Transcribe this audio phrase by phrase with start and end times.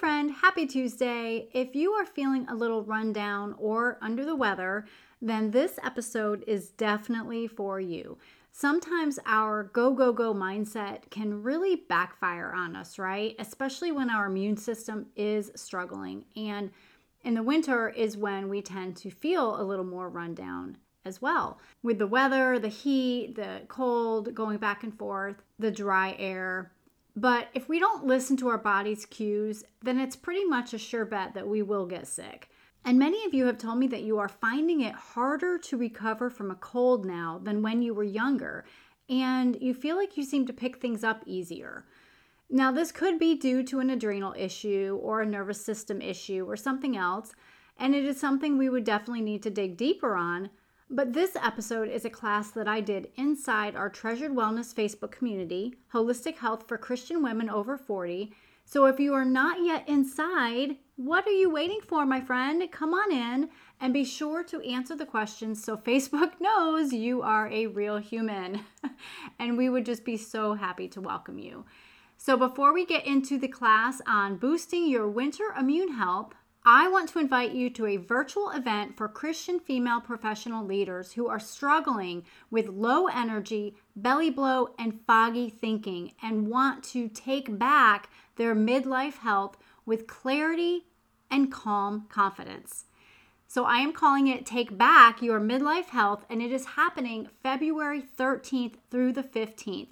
[0.00, 0.30] friend.
[0.30, 1.46] Happy Tuesday.
[1.52, 4.86] If you are feeling a little run down or under the weather,
[5.20, 8.16] then this episode is definitely for you.
[8.50, 13.36] Sometimes our go, go, go mindset can really backfire on us, right?
[13.38, 16.24] Especially when our immune system is struggling.
[16.34, 16.70] And
[17.22, 21.20] in the winter is when we tend to feel a little more run down as
[21.20, 21.58] well.
[21.82, 26.72] With the weather, the heat, the cold going back and forth, the dry air.
[27.20, 31.04] But if we don't listen to our body's cues, then it's pretty much a sure
[31.04, 32.48] bet that we will get sick.
[32.82, 36.30] And many of you have told me that you are finding it harder to recover
[36.30, 38.64] from a cold now than when you were younger,
[39.10, 41.84] and you feel like you seem to pick things up easier.
[42.48, 46.56] Now, this could be due to an adrenal issue or a nervous system issue or
[46.56, 47.34] something else,
[47.76, 50.48] and it is something we would definitely need to dig deeper on.
[50.92, 55.76] But this episode is a class that I did inside our Treasured Wellness Facebook community,
[55.94, 58.32] Holistic Health for Christian Women Over 40.
[58.64, 62.68] So if you are not yet inside, what are you waiting for, my friend?
[62.72, 67.48] Come on in and be sure to answer the questions so Facebook knows you are
[67.52, 68.62] a real human.
[69.38, 71.66] and we would just be so happy to welcome you.
[72.16, 77.08] So before we get into the class on boosting your winter immune health, I want
[77.10, 82.24] to invite you to a virtual event for Christian female professional leaders who are struggling
[82.50, 89.18] with low energy, belly blow, and foggy thinking and want to take back their midlife
[89.18, 90.84] health with clarity
[91.30, 92.84] and calm confidence.
[93.48, 98.00] So, I am calling it Take Back Your Midlife Health, and it is happening February
[98.00, 99.88] 13th through the 15th.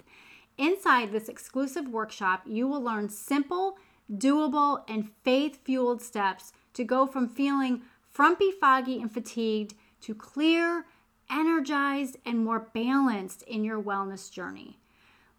[0.57, 3.77] Inside this exclusive workshop, you will learn simple,
[4.09, 10.85] doable, and faith fueled steps to go from feeling frumpy, foggy, and fatigued to clear,
[11.29, 14.79] energized, and more balanced in your wellness journey.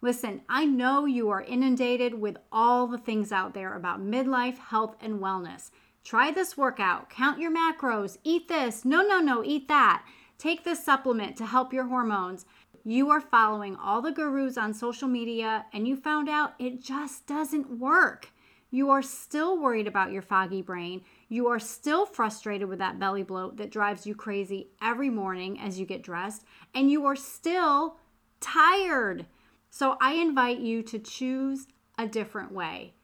[0.03, 4.97] Listen, I know you are inundated with all the things out there about midlife, health,
[5.01, 5.71] and wellness.
[6.05, 10.05] Try this workout, count your macros, eat this, no, no, no, eat that.
[10.39, 12.47] Take this supplement to help your hormones.
[12.83, 17.27] You are following all the gurus on social media and you found out it just
[17.27, 18.31] doesn't work.
[18.71, 21.03] You are still worried about your foggy brain.
[21.33, 25.79] You are still frustrated with that belly bloat that drives you crazy every morning as
[25.79, 27.99] you get dressed, and you are still
[28.41, 29.27] tired.
[29.71, 32.95] So I invite you to choose a different way,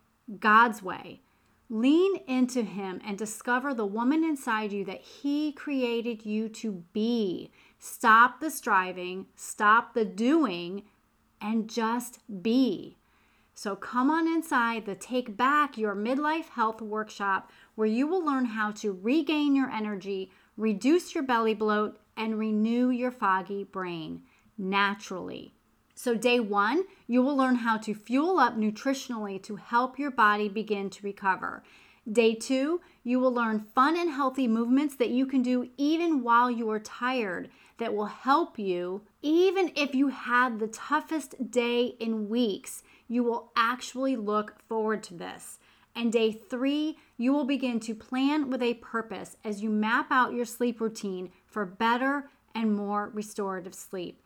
[0.41, 1.21] God's way.
[1.71, 7.53] Lean into Him and discover the woman inside you that He created you to be.
[7.79, 10.83] Stop the striving, stop the doing,
[11.41, 12.97] and just be.
[13.59, 18.47] So come on inside the Take Back Your Midlife Health workshop where you will learn
[18.47, 24.23] how to regain your energy, reduce your belly bloat, and renew your foggy brain
[24.59, 25.55] naturally.
[25.95, 30.49] So, day one, you will learn how to fuel up nutritionally to help your body
[30.49, 31.63] begin to recover.
[32.11, 36.51] Day two, you will learn fun and healthy movements that you can do even while
[36.51, 37.49] you are tired
[37.79, 43.53] that will help you, even if you had the toughest day in weeks you will
[43.57, 45.59] actually look forward to this.
[45.97, 50.35] And day three, you will begin to plan with a purpose as you map out
[50.35, 54.21] your sleep routine for better and more restorative sleep.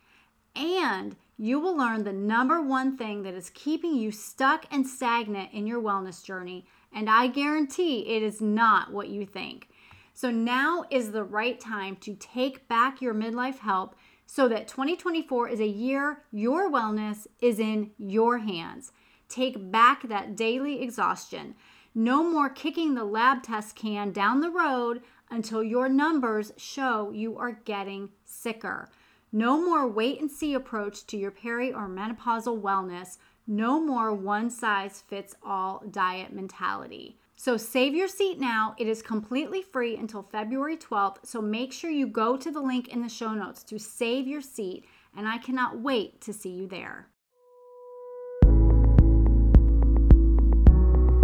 [0.53, 5.53] And you will learn the number one thing that is keeping you stuck and stagnant
[5.53, 6.65] in your wellness journey.
[6.93, 9.69] And I guarantee it is not what you think.
[10.13, 13.95] So now is the right time to take back your midlife health
[14.25, 18.91] so that 2024 is a year your wellness is in your hands.
[19.31, 21.55] Take back that daily exhaustion.
[21.95, 27.37] No more kicking the lab test can down the road until your numbers show you
[27.37, 28.89] are getting sicker.
[29.31, 33.19] No more wait and see approach to your peri or menopausal wellness.
[33.47, 37.17] No more one size fits all diet mentality.
[37.37, 38.75] So save your seat now.
[38.77, 41.19] It is completely free until February 12th.
[41.23, 44.41] So make sure you go to the link in the show notes to save your
[44.41, 44.83] seat.
[45.15, 47.07] And I cannot wait to see you there.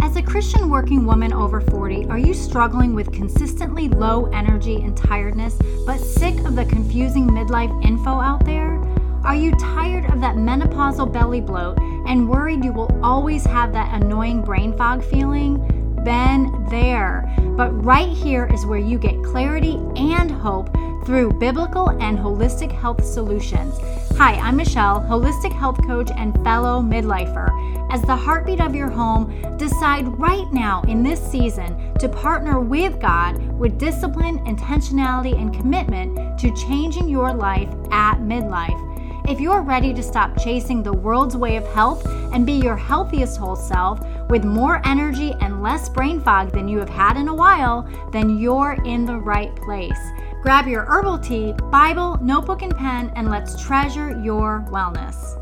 [0.00, 4.96] As a Christian working woman over 40, are you struggling with consistently low energy and
[4.96, 8.78] tiredness, but sick of the confusing midlife info out there?
[9.24, 14.02] Are you tired of that menopausal belly bloat and worried you will always have that
[14.02, 15.78] annoying brain fog feeling?
[16.04, 17.30] been there.
[17.56, 20.72] But right here is where you get clarity and hope
[21.04, 23.78] through biblical and holistic health solutions.
[24.18, 27.52] Hi, I'm Michelle, holistic health coach and fellow midlifer.
[27.88, 33.00] As the heartbeat of your home, decide right now in this season to partner with
[33.00, 39.30] God with discipline, intentionality, and commitment to changing your life at midlife.
[39.30, 43.38] If you're ready to stop chasing the world's way of health and be your healthiest
[43.38, 44.00] whole self,
[44.30, 48.36] with more energy and less brain fog than you have had in a while, then
[48.36, 50.00] you're in the right place.
[50.40, 55.34] Grab your herbal tea, Bible, notebook, and pen, and let's treasure your wellness.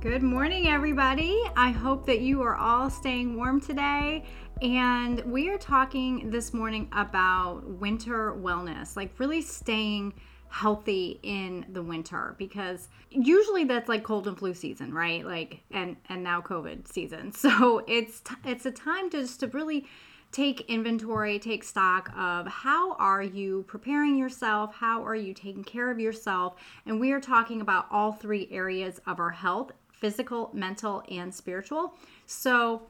[0.00, 1.42] Good morning, everybody.
[1.56, 4.24] I hope that you are all staying warm today.
[4.62, 10.14] And we are talking this morning about winter wellness, like really staying
[10.60, 15.96] healthy in the winter because usually that's like cold and flu season right like and
[16.08, 19.86] and now covid season so it's it's a time to just to really
[20.32, 25.90] take inventory take stock of how are you preparing yourself how are you taking care
[25.90, 26.54] of yourself
[26.86, 31.94] and we are talking about all three areas of our health physical, mental, and spiritual.
[32.26, 32.82] So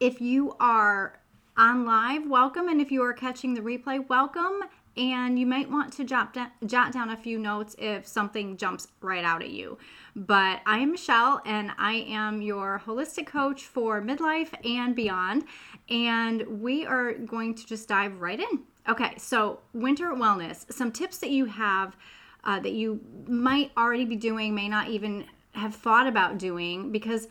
[0.00, 1.18] if you are
[1.56, 2.68] on live, welcome.
[2.68, 4.60] And if you are catching the replay, welcome.
[4.96, 8.88] And you might want to jot down, jot down a few notes if something jumps
[9.00, 9.78] right out at you.
[10.14, 15.44] But I am Michelle, and I am your holistic coach for midlife and beyond.
[15.88, 18.60] And we are going to just dive right in.
[18.88, 21.96] Okay, so winter wellness, some tips that you have
[22.44, 27.28] uh, that you might already be doing, may not even have thought about doing because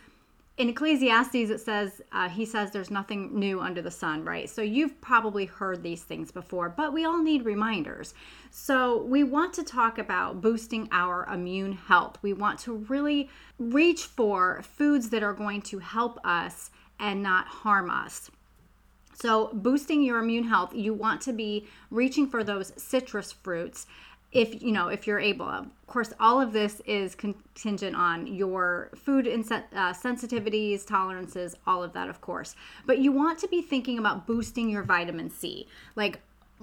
[0.57, 4.49] in Ecclesiastes it says uh, he says there's nothing new under the sun, right?
[4.49, 8.13] So you've probably heard these things before, but we all need reminders.
[8.51, 12.17] So we want to talk about boosting our immune health.
[12.21, 17.47] We want to really reach for foods that are going to help us and not
[17.47, 18.29] harm us.
[19.15, 23.85] So, boosting your immune health, you want to be reaching for those citrus fruits
[24.33, 25.45] if you know if you're able.
[25.45, 31.93] Of course all of this is contingent on your food uh, sensitivities tolerances all of
[31.93, 32.55] that of course.
[32.85, 35.67] But you want to be thinking about boosting your vitamin c.
[35.95, 36.19] Like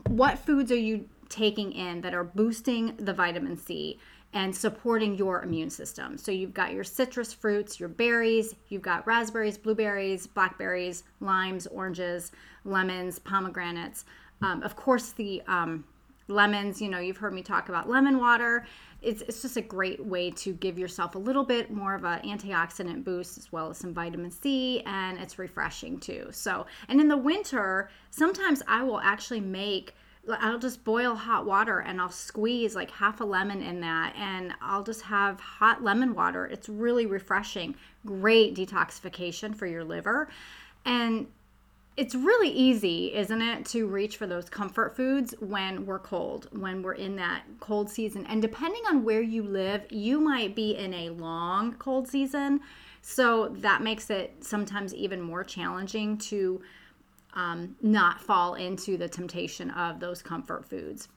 [0.08, 3.98] what foods are you taking in that are boosting the vitamin c
[4.32, 6.18] and supporting your immune system?
[6.18, 12.32] So you've got your citrus fruits your berries you've got raspberries blueberries blackberries limes oranges
[12.64, 14.04] lemons pomegranates.
[14.42, 15.84] Um, of course the um,
[16.30, 18.64] lemons you know you've heard me talk about lemon water
[19.02, 22.20] it's, it's just a great way to give yourself a little bit more of an
[22.20, 27.08] antioxidant boost as well as some vitamin c and it's refreshing too so and in
[27.08, 29.94] the winter sometimes i will actually make
[30.28, 34.52] I'll just boil hot water and I'll squeeze like half a lemon in that and
[34.60, 36.46] I'll just have hot lemon water.
[36.46, 37.74] It's really refreshing.
[38.04, 40.28] Great detoxification for your liver.
[40.84, 41.26] And
[41.96, 46.82] it's really easy, isn't it, to reach for those comfort foods when we're cold, when
[46.82, 48.24] we're in that cold season.
[48.26, 52.60] And depending on where you live, you might be in a long cold season.
[53.02, 56.62] So that makes it sometimes even more challenging to
[57.34, 61.08] um, not fall into the temptation of those comfort foods.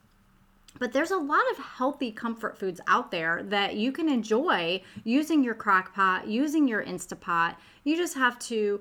[0.78, 5.44] But there's a lot of healthy comfort foods out there that you can enjoy using
[5.44, 7.54] your crock pot, using your Instapot.
[7.84, 8.80] You just have to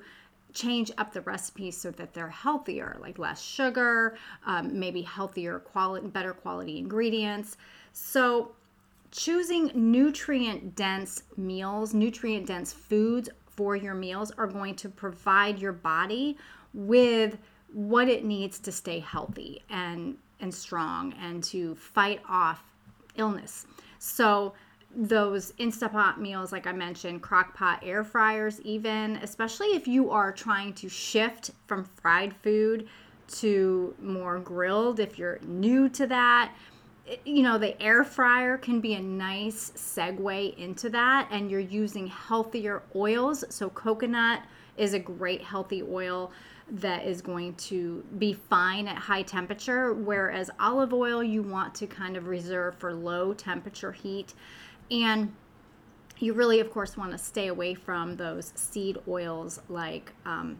[0.53, 6.07] change up the recipes so that they're healthier, like less sugar, um, maybe healthier quality,
[6.07, 7.57] better quality ingredients.
[7.91, 8.51] So,
[9.11, 15.73] choosing nutrient dense meals, nutrient dense foods for your meals are going to provide your
[15.73, 16.37] body
[16.73, 17.37] with
[17.71, 22.63] what it needs to stay healthy and and strong and to fight off
[23.15, 23.65] illness.
[23.99, 24.53] So
[24.95, 30.31] those Instapot meals, like I mentioned, crock pot, air fryers, even, especially if you are
[30.31, 32.87] trying to shift from fried food
[33.27, 36.53] to more grilled, if you're new to that.
[37.25, 42.07] You know, the air fryer can be a nice segue into that, and you're using
[42.07, 43.43] healthier oils.
[43.49, 44.43] So, coconut
[44.77, 46.31] is a great healthy oil
[46.71, 51.87] that is going to be fine at high temperature, whereas olive oil you want to
[51.87, 54.33] kind of reserve for low temperature heat.
[54.91, 55.33] And
[56.19, 60.57] you really, of course, want to stay away from those seed oils like, um,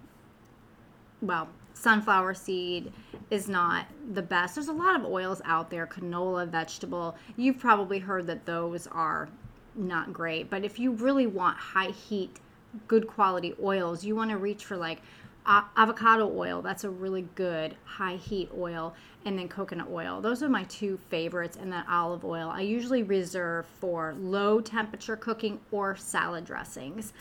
[1.21, 2.91] well, sunflower seed
[3.29, 4.55] is not the best.
[4.55, 7.15] There's a lot of oils out there, canola, vegetable.
[7.37, 9.29] You've probably heard that those are
[9.75, 10.49] not great.
[10.49, 12.39] But if you really want high heat,
[12.87, 15.01] good quality oils, you want to reach for like
[15.45, 18.93] avocado oil that's a really good high heat oil
[19.25, 20.21] and then coconut oil.
[20.21, 22.49] Those are my two favorites and then olive oil.
[22.49, 27.13] I usually reserve for low temperature cooking or salad dressings.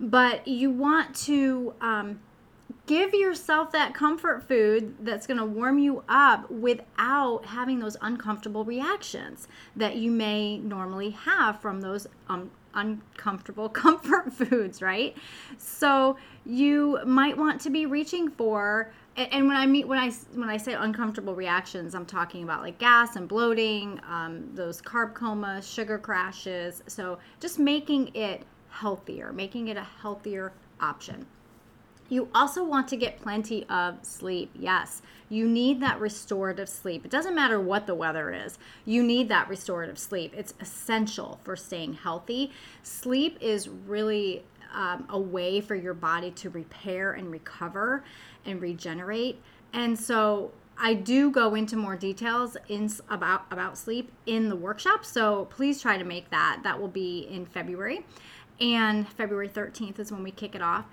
[0.00, 2.20] But you want to um,
[2.86, 8.64] give yourself that comfort food that's going to warm you up without having those uncomfortable
[8.64, 15.16] reactions that you may normally have from those um, uncomfortable comfort foods, right?
[15.58, 16.16] So
[16.46, 20.56] you might want to be reaching for and when I meet when I when I
[20.56, 25.98] say uncomfortable reactions, I'm talking about like gas and bloating, um, those carb comas, sugar
[25.98, 26.84] crashes.
[26.86, 31.26] So just making it healthier, making it a healthier option.
[32.08, 34.50] You also want to get plenty of sleep.
[34.54, 37.04] Yes, you need that restorative sleep.
[37.04, 40.34] It doesn't matter what the weather is, you need that restorative sleep.
[40.36, 42.50] It's essential for staying healthy.
[42.82, 48.04] Sleep is really um, a way for your body to repair and recover
[48.44, 49.40] and regenerate.
[49.72, 55.04] And so I do go into more details in about about sleep in the workshop.
[55.04, 56.60] So please try to make that.
[56.62, 58.04] That will be in February.
[58.60, 60.86] And February 13th is when we kick it off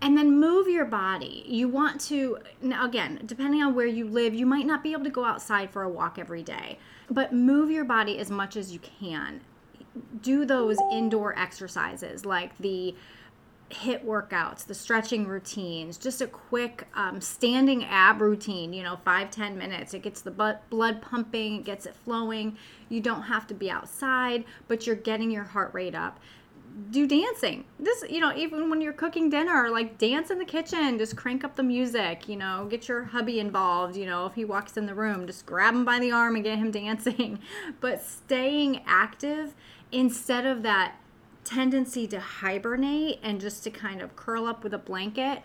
[0.00, 1.44] and then move your body.
[1.46, 5.04] You want to, now again, depending on where you live, you might not be able
[5.04, 6.78] to go outside for a walk every day,
[7.10, 9.40] but move your body as much as you can.
[10.22, 12.94] Do those indoor exercises like the
[13.70, 19.30] HIIT workouts, the stretching routines, just a quick um, standing ab routine, you know, five
[19.30, 19.92] ten minutes.
[19.92, 22.56] It gets the blood pumping, it gets it flowing.
[22.88, 26.18] You don't have to be outside, but you're getting your heart rate up
[26.90, 27.64] do dancing.
[27.78, 31.44] This, you know, even when you're cooking dinner, like dance in the kitchen, just crank
[31.44, 34.86] up the music, you know, get your hubby involved, you know, if he walks in
[34.86, 37.40] the room, just grab him by the arm and get him dancing.
[37.80, 39.54] But staying active
[39.90, 40.96] instead of that
[41.44, 45.42] tendency to hibernate and just to kind of curl up with a blanket,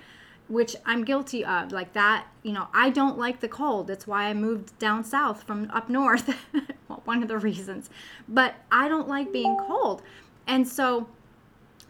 [0.49, 1.71] which I'm guilty of.
[1.71, 3.87] Like that, you know, I don't like the cold.
[3.87, 6.35] That's why I moved down south from up north.
[6.87, 7.89] well, one of the reasons.
[8.27, 10.01] But I don't like being cold.
[10.45, 11.07] And so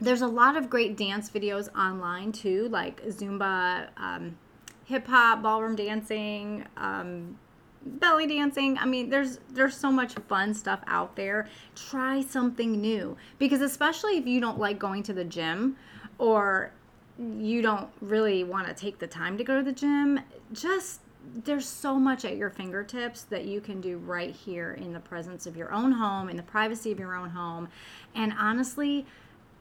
[0.02, 4.38] there's a lot of great dance videos online too, like Zumba, um,
[4.86, 7.38] hip hop, ballroom dancing, um,
[7.86, 8.78] belly dancing.
[8.78, 11.48] I mean, there's there's so much fun stuff out there.
[11.76, 15.78] Try something new because especially if you don't like going to the gym
[16.18, 16.72] or
[17.20, 20.20] you don't really want to take the time to go to the gym,
[20.52, 21.02] just
[21.46, 25.46] there's so much at your fingertips that you can do right here in the presence
[25.46, 27.68] of your own home, in the privacy of your own home.
[28.14, 29.06] And honestly,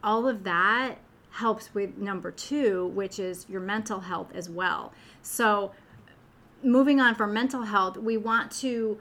[0.02, 0.96] all of that
[1.30, 4.92] helps with number two, which is your mental health as well.
[5.22, 5.72] So,
[6.62, 8.98] moving on from mental health, we want to,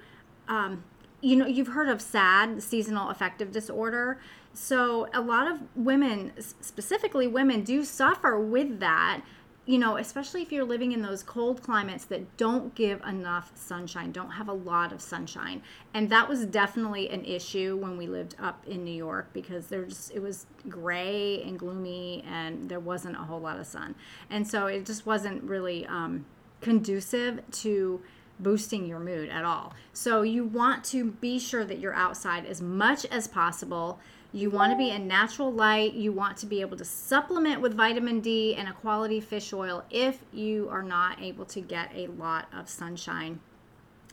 [0.48, 0.84] um,
[1.22, 4.20] you know, you've heard of SAD, seasonal affective disorder.
[4.54, 9.22] So, a lot of women, specifically women, do suffer with that
[9.66, 14.12] you know, especially if you're living in those cold climates that don't give enough sunshine,
[14.12, 15.62] don't have a lot of sunshine.
[15.94, 20.10] And that was definitely an issue when we lived up in New York because there's
[20.16, 23.94] it was gray and gloomy and there wasn't a whole lot of sun.
[24.32, 26.26] And so it just wasn't really um,
[26.62, 28.02] conducive to
[28.40, 29.74] boosting your mood at all.
[29.94, 34.00] So you want to be sure that you're outside as much as possible
[34.34, 35.94] you want to be in natural light.
[35.94, 39.84] You want to be able to supplement with vitamin D and a quality fish oil
[39.90, 43.40] if you are not able to get a lot of sunshine.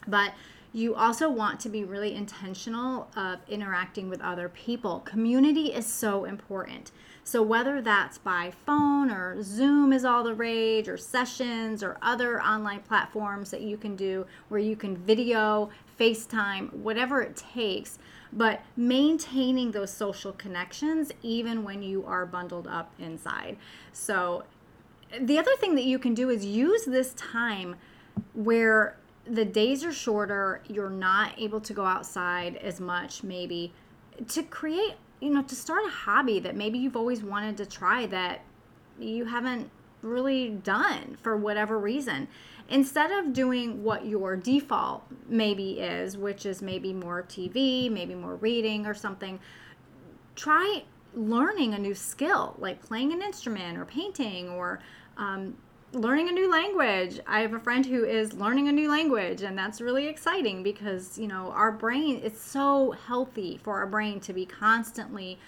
[0.06, 0.32] But
[0.72, 5.00] you also want to be really intentional of interacting with other people.
[5.00, 6.90] Community is so important.
[7.24, 12.42] So, whether that's by phone or Zoom is all the rage, or sessions, or other
[12.42, 17.98] online platforms that you can do where you can video, FaceTime, whatever it takes,
[18.32, 23.56] but maintaining those social connections even when you are bundled up inside.
[23.92, 24.44] So,
[25.20, 27.76] the other thing that you can do is use this time
[28.34, 33.72] where the days are shorter, you're not able to go outside as much, maybe
[34.28, 38.06] to create, you know, to start a hobby that maybe you've always wanted to try
[38.06, 38.40] that
[38.98, 39.70] you haven't
[40.02, 42.28] really done for whatever reason
[42.68, 48.36] instead of doing what your default maybe is, which is maybe more TV, maybe more
[48.36, 49.40] reading or something,
[50.36, 50.82] try
[51.14, 54.78] learning a new skill like playing an instrument or painting or
[55.16, 55.56] um,
[55.92, 57.18] learning a new language.
[57.26, 61.18] I have a friend who is learning a new language, and that's really exciting because,
[61.18, 65.38] you know, our brain, it's so healthy for our brain to be constantly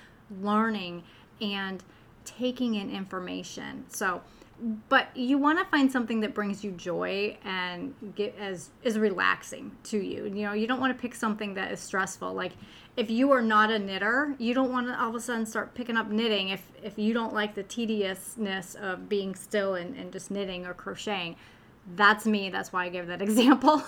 [0.40, 1.02] learning
[1.40, 1.84] and
[2.24, 3.84] taking in information.
[3.88, 4.22] So,
[4.88, 9.72] but you want to find something that brings you joy and get as is relaxing
[9.84, 10.24] to you.
[10.24, 12.34] You know you don't want to pick something that is stressful.
[12.34, 12.52] Like
[12.96, 15.74] if you are not a knitter you don't want to all of a sudden start
[15.74, 20.12] picking up knitting if if you don't like the tediousness of being still and, and
[20.12, 21.36] just knitting or crocheting.
[21.96, 23.82] That's me that's why i gave that example.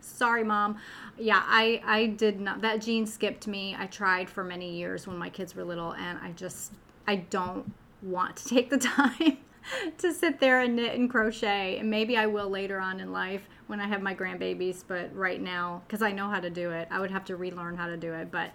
[0.00, 0.78] Sorry mom.
[1.18, 3.76] Yeah i i did not that gene skipped me.
[3.78, 6.72] I tried for many years when my kids were little and i just
[7.06, 9.36] i don't want to take the time
[9.98, 11.78] to sit there and knit and crochet.
[11.78, 15.40] And maybe I will later on in life when I have my grandbabies, but right
[15.40, 17.96] now, because I know how to do it, I would have to relearn how to
[17.96, 18.30] do it.
[18.30, 18.50] But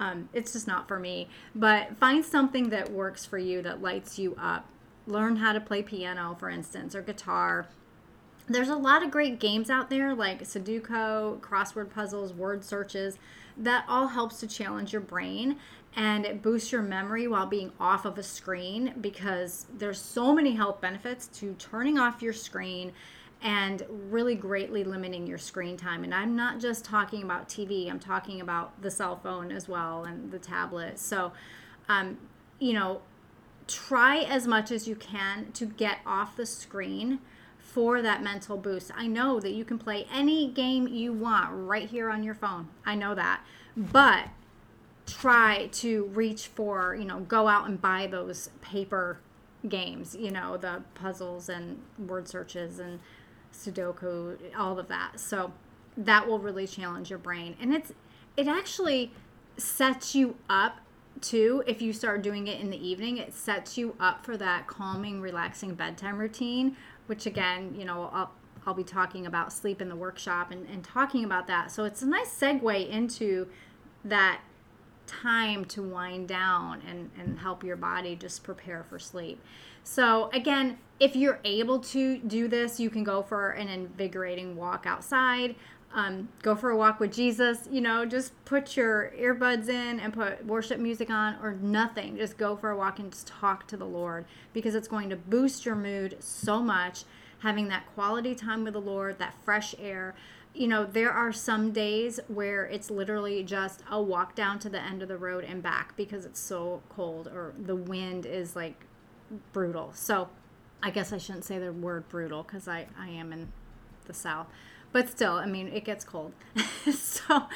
[0.00, 1.28] um, it's just not for me.
[1.54, 4.66] But find something that works for you that lights you up.
[5.06, 7.68] Learn how to play piano, for instance, or guitar.
[8.46, 13.18] There's a lot of great games out there like Sudoku, crossword puzzles, word searches
[13.56, 15.56] that all helps to challenge your brain
[15.96, 20.54] and it boosts your memory while being off of a screen because there's so many
[20.54, 22.92] health benefits to turning off your screen
[23.42, 26.02] and really greatly limiting your screen time.
[26.02, 30.04] And I'm not just talking about TV, I'm talking about the cell phone as well
[30.04, 30.98] and the tablet.
[30.98, 31.32] So,
[31.88, 32.16] um,
[32.58, 33.02] you know,
[33.68, 37.20] try as much as you can to get off the screen
[37.58, 38.90] for that mental boost.
[38.96, 42.68] I know that you can play any game you want right here on your phone.
[42.86, 43.44] I know that.
[43.76, 44.28] But
[45.06, 49.20] try to reach for, you know, go out and buy those paper
[49.68, 53.00] games, you know, the puzzles and word searches and
[53.52, 55.20] Sudoku, all of that.
[55.20, 55.52] So
[55.96, 57.56] that will really challenge your brain.
[57.60, 57.92] And it's
[58.36, 59.12] it actually
[59.56, 60.80] sets you up
[61.20, 64.66] too if you start doing it in the evening it sets you up for that
[64.66, 68.32] calming relaxing bedtime routine which again you know i'll,
[68.66, 72.02] I'll be talking about sleep in the workshop and, and talking about that so it's
[72.02, 73.46] a nice segue into
[74.04, 74.40] that
[75.06, 79.40] time to wind down and, and help your body just prepare for sleep.
[79.82, 84.86] So, again, if you're able to do this, you can go for an invigorating walk
[84.86, 85.56] outside.
[85.92, 87.68] Um, go for a walk with Jesus.
[87.70, 92.16] You know, just put your earbuds in and put worship music on or nothing.
[92.16, 95.16] Just go for a walk and just talk to the Lord because it's going to
[95.16, 97.04] boost your mood so much.
[97.40, 100.14] Having that quality time with the Lord, that fresh air
[100.54, 104.80] you know, there are some days where it's literally just a walk down to the
[104.80, 108.86] end of the road and back because it's so cold or the wind is like
[109.52, 109.92] brutal.
[109.94, 110.28] So
[110.80, 113.52] I guess I shouldn't say the word brutal because I, I am in
[114.06, 114.46] the South.
[114.92, 116.32] But still, I mean, it gets cold.
[116.92, 117.46] so,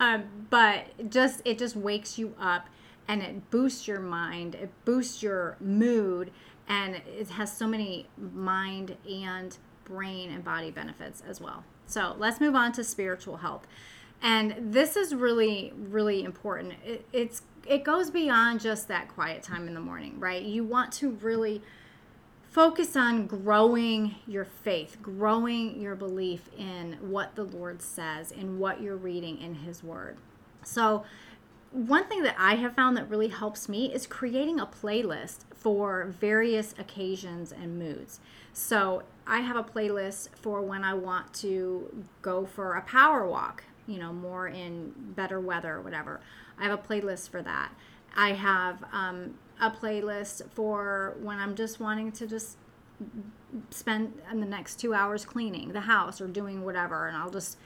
[0.00, 2.66] um, but just, it just wakes you up
[3.06, 6.32] and it boosts your mind, it boosts your mood,
[6.68, 11.64] and it has so many mind and brain and body benefits as well.
[11.90, 13.66] So let's move on to spiritual health.
[14.22, 16.74] And this is really, really important.
[16.84, 20.42] It, it's it goes beyond just that quiet time in the morning, right?
[20.42, 21.62] You want to really
[22.50, 28.80] focus on growing your faith, growing your belief in what the Lord says and what
[28.80, 30.16] you're reading in His Word.
[30.64, 31.04] So,
[31.72, 36.12] one thing that I have found that really helps me is creating a playlist for
[36.18, 38.18] various occasions and moods.
[38.52, 43.62] So I have a playlist for when I want to go for a power walk,
[43.86, 46.20] you know, more in better weather or whatever.
[46.58, 47.72] I have a playlist for that.
[48.16, 52.56] I have um, a playlist for when I'm just wanting to just
[53.70, 57.56] spend the next two hours cleaning the house or doing whatever, and I'll just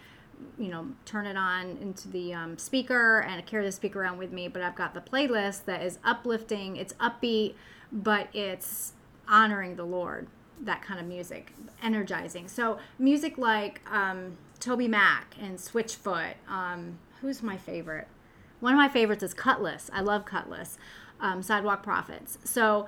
[0.59, 4.33] you know turn it on into the um, speaker and carry the speaker around with
[4.33, 7.55] me but i've got the playlist that is uplifting it's upbeat
[7.93, 8.95] but it's
[9.29, 10.27] honoring the lord
[10.63, 12.49] that kind of music, energizing.
[12.49, 16.35] So music like um, TobyMac and Switchfoot.
[16.49, 18.09] Um, who's my favorite?
[18.61, 19.91] One of my favorites is Kutless.
[19.93, 20.77] I love Kutless.
[21.21, 22.39] Um, Sidewalk Prophets.
[22.45, 22.87] So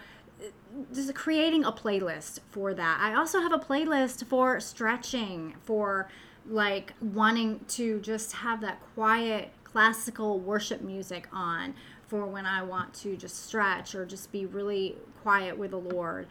[0.92, 2.98] just creating a playlist for that.
[3.00, 6.09] I also have a playlist for stretching, for
[6.48, 11.74] like wanting to just have that quiet classical worship music on
[12.07, 16.26] for when I want to just stretch or just be really quiet with the Lord.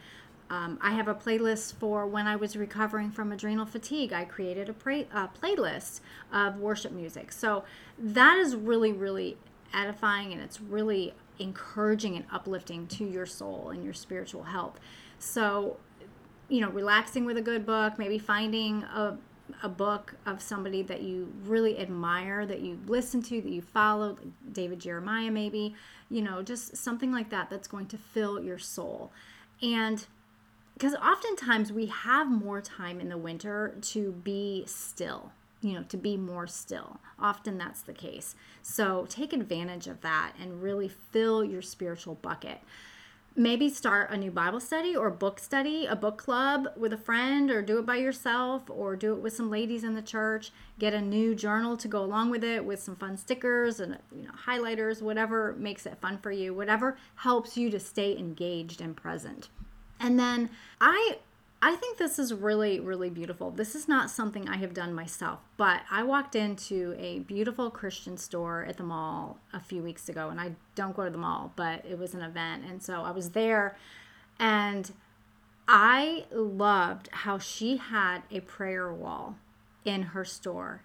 [0.48, 4.12] Um, I have a playlist for when I was recovering from adrenal fatigue.
[4.12, 6.00] I created a pra- uh, playlist
[6.32, 7.32] of worship music.
[7.32, 7.64] So
[7.98, 9.38] that is really, really
[9.74, 14.78] edifying and it's really encouraging and uplifting to your soul and your spiritual health.
[15.18, 15.76] So,
[16.48, 19.18] you know, relaxing with a good book, maybe finding a,
[19.62, 24.10] a book of somebody that you really admire, that you listen to, that you follow,
[24.10, 25.74] like David Jeremiah, maybe,
[26.08, 29.12] you know, just something like that that's going to fill your soul.
[29.60, 30.06] And
[30.76, 35.32] because oftentimes we have more time in the winter to be still
[35.66, 37.00] you know to be more still.
[37.18, 38.34] Often that's the case.
[38.62, 42.60] So take advantage of that and really fill your spiritual bucket.
[43.38, 47.50] Maybe start a new bible study or book study a book club with a friend
[47.50, 50.52] or do it by yourself or do it with some ladies in the church.
[50.78, 54.22] Get a new journal to go along with it with some fun stickers and you
[54.22, 58.96] know highlighters whatever makes it fun for you whatever helps you to stay engaged and
[58.96, 59.48] present
[60.00, 61.18] and then I
[61.62, 63.50] I think this is really, really beautiful.
[63.50, 68.18] This is not something I have done myself, but I walked into a beautiful Christian
[68.18, 71.52] store at the mall a few weeks ago, and I don't go to the mall,
[71.56, 72.64] but it was an event.
[72.68, 73.76] And so I was there,
[74.38, 74.92] and
[75.66, 79.36] I loved how she had a prayer wall
[79.84, 80.82] in her store.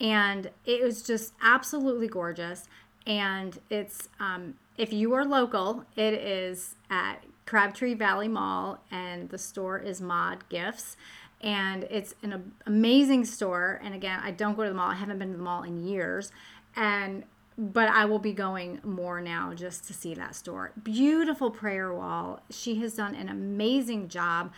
[0.00, 2.68] And it was just absolutely gorgeous.
[3.06, 9.36] And it's, um, if you are local, it is at Crabtree Valley Mall, and the
[9.36, 10.96] store is Mod Gifts.
[11.40, 13.80] And it's an amazing store.
[13.82, 15.84] And again, I don't go to the mall, I haven't been to the mall in
[15.84, 16.30] years.
[16.76, 17.24] And
[17.58, 20.70] but I will be going more now just to see that store.
[20.80, 22.40] Beautiful prayer wall.
[22.50, 24.52] She has done an amazing job.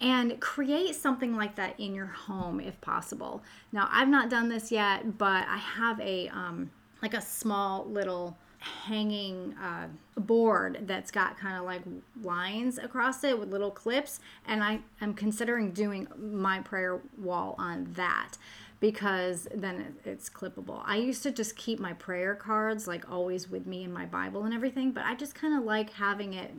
[0.00, 3.42] And create something like that in your home if possible.
[3.72, 6.70] Now, I've not done this yet, but I have a um,
[7.02, 9.86] like a small little hanging uh,
[10.20, 11.82] board that's got kind of like
[12.22, 17.86] lines across it with little clips and i am considering doing my prayer wall on
[17.94, 18.36] that
[18.80, 20.82] because then it's clippable.
[20.84, 24.44] I used to just keep my prayer cards like always with me in my Bible
[24.44, 26.54] and everything, but I just kind of like having it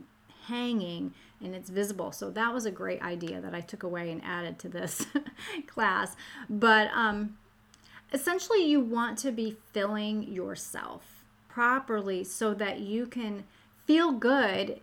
[0.46, 2.12] hanging and it's visible.
[2.12, 5.06] So that was a great idea that I took away and added to this
[5.66, 6.14] class.
[6.50, 7.38] But um,
[8.12, 11.09] essentially, you want to be filling yourself
[11.52, 13.44] properly so that you can
[13.84, 14.80] feel good,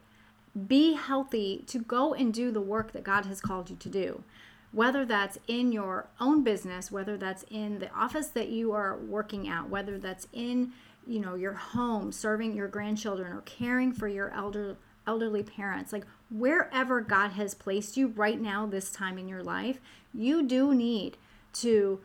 [0.68, 4.24] be healthy to go and do the work that God has called you to do.
[4.72, 9.48] Whether that's in your own business, whether that's in the office that you are working
[9.48, 10.74] at, whether that's in
[11.08, 14.76] you know your home serving your grandchildren or caring for your elder
[15.08, 19.80] elderly parents like wherever god has placed you right now this time in your life
[20.14, 21.18] you do need
[21.54, 22.00] to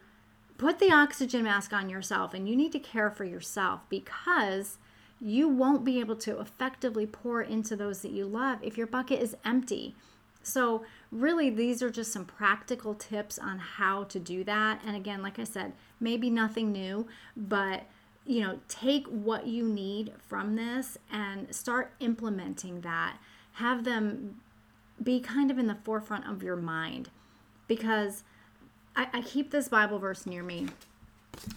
[0.62, 4.79] put the oxygen mask on yourself and you need to care for yourself because
[5.20, 9.20] you won't be able to effectively pour into those that you love if your bucket
[9.20, 9.94] is empty
[10.42, 14.81] so, really, these are just some practical tips on how to do that.
[14.85, 17.85] And again, like I said, maybe nothing new, but
[18.25, 23.16] you know, take what you need from this and start implementing that.
[23.55, 24.40] Have them
[25.03, 27.11] be kind of in the forefront of your mind
[27.66, 28.22] because
[28.96, 30.68] I, I keep this Bible verse near me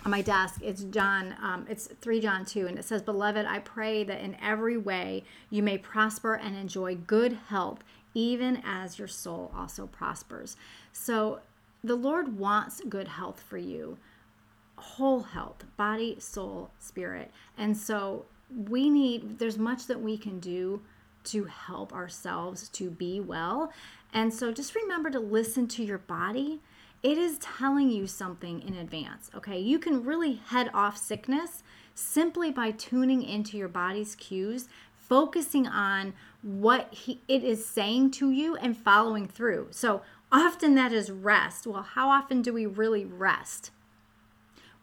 [0.06, 3.60] on my desk it's john um, it's 3 john 2 and it says beloved i
[3.60, 7.84] pray that in every way you may prosper and enjoy good health
[8.16, 10.56] even as your soul also prospers.
[10.92, 11.42] So
[11.84, 14.00] the Lord wants good health for you,
[14.78, 17.30] whole health, body, soul, spirit.
[17.58, 20.82] And so we need, there's much that we can do
[21.26, 23.72] to help ourselves to be well.
[24.14, 26.62] And so just remember to listen to your body.
[27.06, 29.60] It is telling you something in advance, okay?
[29.60, 31.62] You can really head off sickness
[31.94, 38.32] simply by tuning into your body's cues focusing on what he, it is saying to
[38.32, 39.68] you and following through.
[39.70, 41.68] So often that is rest.
[41.68, 43.70] Well, how often do we really rest?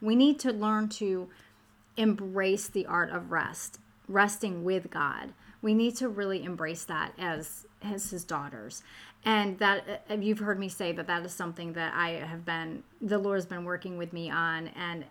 [0.01, 1.29] We need to learn to
[1.97, 5.33] embrace the art of rest, resting with God.
[5.61, 8.85] We need to really embrace that as as his daughters.
[9.25, 12.83] And that uh, you've heard me say that that is something that I have been
[13.01, 15.05] the Lord has been working with me on and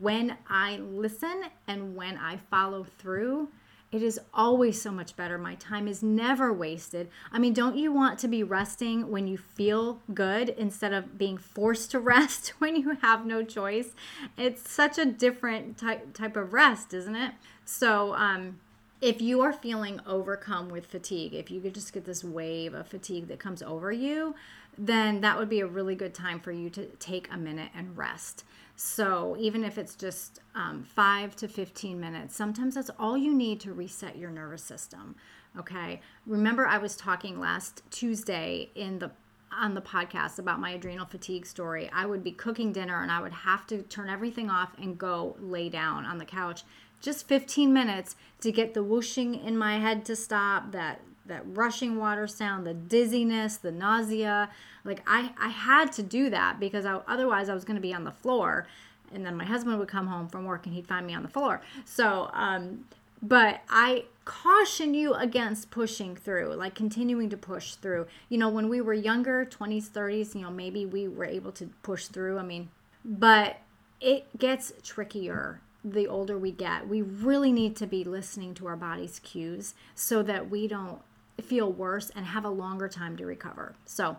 [0.00, 3.48] when I listen and when I follow through,
[3.92, 5.38] it is always so much better.
[5.38, 7.08] My time is never wasted.
[7.30, 11.38] I mean, don't you want to be resting when you feel good instead of being
[11.38, 13.94] forced to rest when you have no choice?
[14.36, 17.32] It's such a different type type of rest, isn't it?
[17.64, 18.60] So, um,
[19.06, 22.88] if you are feeling overcome with fatigue, if you could just get this wave of
[22.88, 24.34] fatigue that comes over you,
[24.76, 27.96] then that would be a really good time for you to take a minute and
[27.96, 28.42] rest.
[28.74, 33.60] So, even if it's just um, five to 15 minutes, sometimes that's all you need
[33.60, 35.14] to reset your nervous system.
[35.56, 36.00] Okay.
[36.26, 39.12] Remember, I was talking last Tuesday in the
[39.52, 41.88] on the podcast about my adrenal fatigue story.
[41.92, 45.36] I would be cooking dinner and I would have to turn everything off and go
[45.40, 46.64] lay down on the couch
[47.06, 51.96] just 15 minutes to get the whooshing in my head to stop, that that rushing
[51.96, 54.48] water sound, the dizziness, the nausea.
[54.84, 57.94] Like I, I had to do that because I, otherwise I was going to be
[57.94, 58.66] on the floor.
[59.12, 61.28] And then my husband would come home from work and he'd find me on the
[61.28, 61.62] floor.
[61.84, 62.84] So, um,
[63.22, 68.06] but I caution you against pushing through, like continuing to push through.
[68.28, 71.70] You know, when we were younger, 20s, 30s, you know, maybe we were able to
[71.82, 72.38] push through.
[72.38, 72.68] I mean,
[73.04, 73.58] but
[74.00, 75.60] it gets trickier
[75.92, 76.88] the older we get.
[76.88, 81.00] We really need to be listening to our body's cues so that we don't
[81.40, 83.74] feel worse and have a longer time to recover.
[83.84, 84.16] So,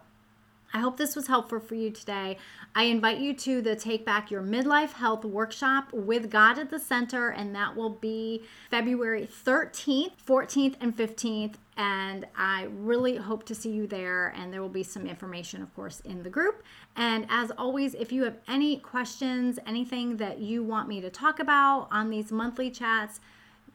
[0.74, 2.38] I hope this was helpful for you today.
[2.76, 6.80] I invite you to the Take Back Your Midlife Health workshop with God at the
[6.80, 11.56] center, and that will be February 13th, 14th, and 15th.
[11.78, 14.34] And I really hope to see you there.
[14.36, 16.64] And there will be some information, of course, in the group.
[16.96, 21.40] And as always, if you have any questions, anything that you want me to talk
[21.40, 23.20] about on these monthly chats,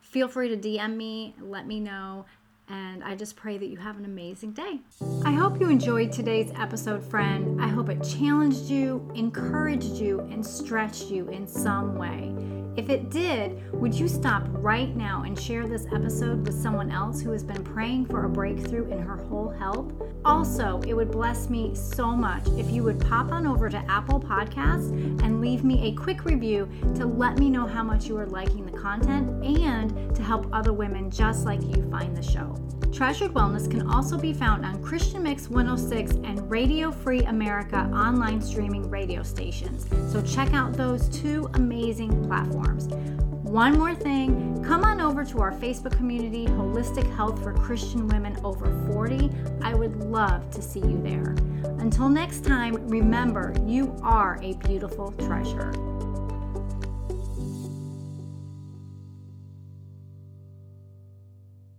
[0.00, 2.26] feel free to DM me, let me know
[2.72, 4.80] And I just pray that you have an amazing day.
[5.26, 7.60] I hope you enjoyed today's episode, friend.
[7.62, 12.61] I hope it challenged you, encouraged you, and stretched you in some way.
[12.74, 17.20] If it did, would you stop right now and share this episode with someone else
[17.20, 19.92] who has been praying for a breakthrough in her whole health?
[20.24, 24.18] Also, it would bless me so much if you would pop on over to Apple
[24.18, 24.90] Podcasts
[25.22, 28.64] and leave me a quick review to let me know how much you are liking
[28.64, 32.56] the content and to help other women just like you find the show.
[32.92, 38.42] Treasured Wellness can also be found on Christian Mix 106 and Radio Free America online
[38.42, 39.86] streaming radio stations.
[40.12, 42.88] So check out those two amazing platforms.
[43.44, 48.36] One more thing, come on over to our Facebook community, Holistic Health for Christian Women
[48.44, 49.30] Over 40.
[49.62, 51.34] I would love to see you there.
[51.78, 55.72] Until next time, remember you are a beautiful treasure.